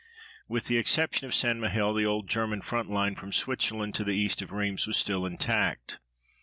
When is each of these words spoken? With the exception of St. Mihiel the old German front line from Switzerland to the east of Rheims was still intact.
With 0.47 0.65
the 0.65 0.79
exception 0.79 1.27
of 1.27 1.35
St. 1.35 1.59
Mihiel 1.59 1.93
the 1.95 2.07
old 2.07 2.27
German 2.27 2.61
front 2.63 2.89
line 2.89 3.13
from 3.13 3.31
Switzerland 3.31 3.93
to 3.93 4.03
the 4.03 4.15
east 4.15 4.41
of 4.41 4.51
Rheims 4.51 4.87
was 4.87 4.97
still 4.97 5.27
intact. 5.27 5.99